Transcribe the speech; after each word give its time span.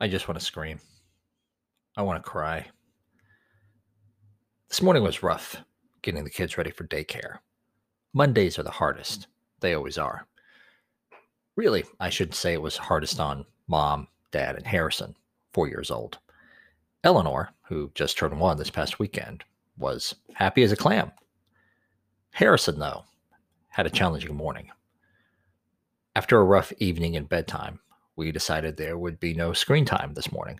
I 0.00 0.06
just 0.06 0.28
want 0.28 0.38
to 0.38 0.44
scream. 0.44 0.78
I 1.96 2.02
want 2.02 2.22
to 2.22 2.30
cry. 2.30 2.66
This 4.68 4.80
morning 4.80 5.02
was 5.02 5.24
rough 5.24 5.56
getting 6.02 6.22
the 6.22 6.30
kids 6.30 6.56
ready 6.56 6.70
for 6.70 6.86
daycare. 6.86 7.38
Mondays 8.12 8.58
are 8.58 8.62
the 8.62 8.70
hardest. 8.70 9.26
They 9.60 9.74
always 9.74 9.98
are. 9.98 10.26
Really, 11.56 11.84
I 11.98 12.10
should 12.10 12.32
say 12.32 12.52
it 12.52 12.62
was 12.62 12.76
hardest 12.76 13.18
on 13.18 13.44
mom, 13.66 14.06
dad, 14.30 14.54
and 14.54 14.66
Harrison, 14.66 15.16
four 15.52 15.66
years 15.66 15.90
old. 15.90 16.18
Eleanor, 17.02 17.50
who 17.62 17.90
just 17.96 18.16
turned 18.16 18.38
one 18.38 18.56
this 18.56 18.70
past 18.70 19.00
weekend, 19.00 19.42
was 19.76 20.14
happy 20.34 20.62
as 20.62 20.70
a 20.70 20.76
clam. 20.76 21.10
Harrison, 22.30 22.78
though, 22.78 23.02
had 23.70 23.86
a 23.86 23.90
challenging 23.90 24.36
morning. 24.36 24.70
After 26.14 26.38
a 26.38 26.44
rough 26.44 26.72
evening 26.78 27.14
in 27.14 27.24
bedtime, 27.24 27.80
we 28.18 28.32
decided 28.32 28.76
there 28.76 28.98
would 28.98 29.20
be 29.20 29.32
no 29.32 29.52
screen 29.52 29.84
time 29.84 30.12
this 30.12 30.32
morning, 30.32 30.58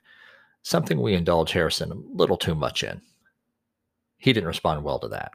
something 0.63 1.01
we 1.01 1.15
indulged 1.15 1.53
Harrison 1.53 1.91
a 1.91 2.17
little 2.17 2.37
too 2.37 2.55
much 2.55 2.85
in. 2.85 3.03
He 4.17 4.33
didn't 4.33 4.47
respond 4.47 4.85
well 4.85 5.01
to 5.01 5.09
that. 5.09 5.33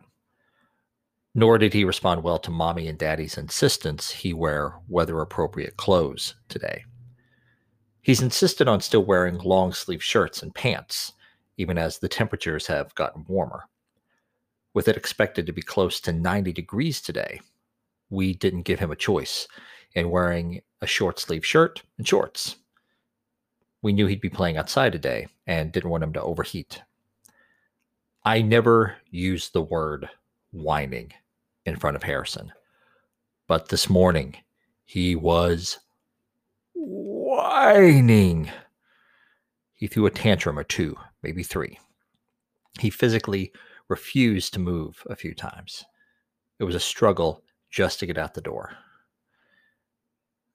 Nor 1.36 1.58
did 1.58 1.74
he 1.74 1.84
respond 1.84 2.24
well 2.24 2.40
to 2.40 2.50
mommy 2.50 2.88
and 2.88 2.98
daddy's 2.98 3.38
insistence 3.38 4.10
he 4.10 4.34
wear 4.34 4.76
weather 4.88 5.20
appropriate 5.20 5.76
clothes 5.76 6.36
today. 6.48 6.86
He's 8.02 8.22
insisted 8.22 8.70
on 8.70 8.80
still 8.80 9.04
wearing 9.04 9.38
long 9.40 9.74
sleeve 9.74 10.04
shirts 10.04 10.42
and 10.44 10.56
pants, 10.56 11.12
even 11.58 11.78
as 11.78 12.00
the 12.00 12.10
temperatures 12.10 12.68
have 12.68 12.96
gotten 12.96 13.26
warmer. 13.28 13.66
With 14.74 14.88
it 14.88 14.98
expected 14.98 15.46
to 15.46 15.54
be 15.54 15.62
close 15.62 16.00
to 16.02 16.14
90 16.14 16.54
degrees 16.54 17.02
today, 17.02 17.42
we 18.10 18.34
didn't 18.34 18.62
give 18.62 18.80
him 18.80 18.92
a 18.92 18.96
choice 18.96 19.48
in 19.96 20.10
wearing 20.10 20.62
a 20.82 20.88
short 20.88 21.20
sleeve 21.20 21.46
shirt 21.46 21.84
and 21.98 22.08
shorts. 22.08 22.58
We 23.82 23.94
knew 23.94 24.08
he'd 24.08 24.22
be 24.22 24.30
playing 24.30 24.58
outside 24.58 24.92
today 24.92 25.28
and 25.46 25.72
didn't 25.72 25.90
want 25.90 26.04
him 26.04 26.14
to 26.14 26.22
overheat. 26.22 26.82
I 28.24 28.42
never 28.42 28.96
use 29.10 29.50
the 29.50 29.62
word 29.62 30.10
whining 30.52 31.12
in 31.66 31.76
front 31.76 31.96
of 31.96 32.04
Harrison, 32.04 32.52
but 33.48 33.70
this 33.70 33.90
morning 33.90 34.38
he 34.86 35.16
was 35.16 35.80
whining. 36.74 38.50
He 39.74 39.88
threw 39.88 40.06
a 40.06 40.12
tantrum 40.12 40.58
or 40.58 40.64
two, 40.64 40.96
maybe 41.22 41.44
three. 41.44 41.80
He 42.80 42.90
physically 42.90 43.52
refused 43.90 44.54
to 44.54 44.60
move 44.60 45.04
a 45.10 45.16
few 45.16 45.34
times. 45.36 45.84
It 46.60 46.64
was 46.64 46.76
a 46.76 46.80
struggle 46.80 47.44
just 47.70 48.00
to 48.00 48.06
get 48.06 48.18
out 48.18 48.34
the 48.34 48.42
door. 48.42 48.72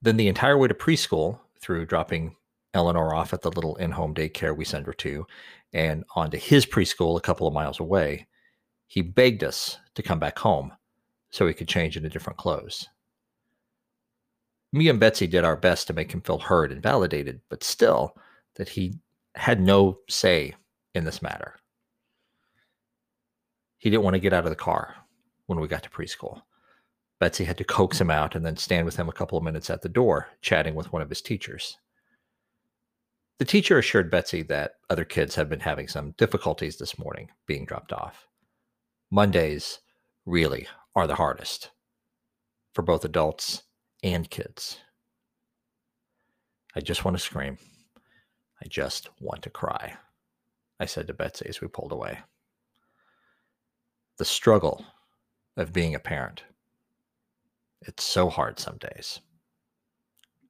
Then 0.00 0.16
the 0.16 0.28
entire 0.28 0.56
way 0.56 0.68
to 0.68 0.74
preschool, 0.74 1.40
through 1.60 1.86
dropping 1.86 2.36
Eleanor 2.74 3.14
off 3.14 3.32
at 3.32 3.42
the 3.42 3.50
little 3.50 3.76
in 3.76 3.90
home 3.90 4.14
daycare 4.14 4.56
we 4.56 4.64
send 4.64 4.86
her 4.86 4.92
to, 4.94 5.26
and 5.72 6.04
onto 6.14 6.38
his 6.38 6.64
preschool 6.64 7.16
a 7.16 7.22
couple 7.22 7.46
of 7.46 7.54
miles 7.54 7.80
away, 7.80 8.26
he 8.86 9.02
begged 9.02 9.42
us 9.42 9.78
to 9.94 10.02
come 10.02 10.18
back 10.18 10.38
home 10.38 10.72
so 11.30 11.46
he 11.46 11.54
could 11.54 11.68
change 11.68 11.96
into 11.96 12.08
different 12.08 12.38
clothes. 12.38 12.88
Me 14.72 14.88
and 14.88 15.00
Betsy 15.00 15.26
did 15.26 15.44
our 15.44 15.56
best 15.56 15.86
to 15.86 15.92
make 15.92 16.12
him 16.12 16.20
feel 16.20 16.38
heard 16.38 16.72
and 16.72 16.82
validated, 16.82 17.40
but 17.48 17.64
still, 17.64 18.16
that 18.56 18.68
he 18.68 18.94
had 19.34 19.60
no 19.60 19.98
say 20.08 20.54
in 20.94 21.04
this 21.04 21.22
matter. 21.22 21.56
He 23.78 23.90
didn't 23.90 24.02
want 24.02 24.14
to 24.14 24.20
get 24.20 24.32
out 24.32 24.44
of 24.44 24.50
the 24.50 24.56
car 24.56 24.94
when 25.46 25.60
we 25.60 25.68
got 25.68 25.82
to 25.84 25.90
preschool. 25.90 26.42
Betsy 27.20 27.44
had 27.44 27.58
to 27.58 27.64
coax 27.64 28.00
him 28.00 28.10
out 28.10 28.34
and 28.34 28.46
then 28.46 28.56
stand 28.56 28.84
with 28.84 28.96
him 28.96 29.08
a 29.08 29.12
couple 29.12 29.36
of 29.36 29.44
minutes 29.44 29.70
at 29.70 29.82
the 29.82 29.88
door, 29.88 30.28
chatting 30.40 30.74
with 30.74 30.92
one 30.92 31.02
of 31.02 31.08
his 31.08 31.20
teachers. 31.20 31.78
The 33.38 33.44
teacher 33.44 33.78
assured 33.78 34.10
Betsy 34.10 34.42
that 34.42 34.74
other 34.90 35.04
kids 35.04 35.34
had 35.34 35.48
been 35.48 35.60
having 35.60 35.88
some 35.88 36.12
difficulties 36.12 36.76
this 36.76 36.98
morning 36.98 37.30
being 37.46 37.64
dropped 37.64 37.92
off. 37.92 38.26
Mondays 39.10 39.78
really 40.26 40.68
are 40.94 41.06
the 41.06 41.14
hardest 41.14 41.70
for 42.72 42.82
both 42.82 43.04
adults 43.04 43.62
and 44.02 44.28
kids. 44.28 44.78
I 46.74 46.80
just 46.80 47.04
want 47.04 47.16
to 47.16 47.22
scream. 47.22 47.58
I 48.62 48.66
just 48.68 49.08
want 49.20 49.42
to 49.42 49.50
cry, 49.50 49.94
I 50.80 50.86
said 50.86 51.06
to 51.06 51.14
Betsy 51.14 51.46
as 51.48 51.60
we 51.60 51.68
pulled 51.68 51.92
away. 51.92 52.18
The 54.18 54.24
struggle 54.24 54.84
of 55.56 55.72
being 55.72 55.94
a 55.94 56.00
parent. 56.00 56.42
It's 57.82 58.04
so 58.04 58.28
hard 58.28 58.58
some 58.60 58.78
days. 58.78 59.20